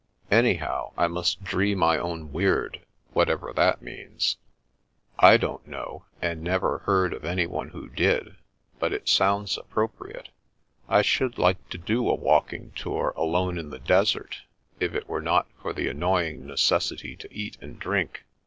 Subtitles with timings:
[0.31, 2.81] "Anyhow, I must dree my own weird—
[3.15, 4.37] ^whatever that means.
[5.19, 8.35] I don't lo The Princess Passes know, and never heard of anyone who did,
[8.79, 10.29] but it sounds appropriate.
[10.89, 14.41] I should like to do a walking tour alone in the desert,
[14.79, 18.23] if it were not for the annoy ing necessity to eat and drink.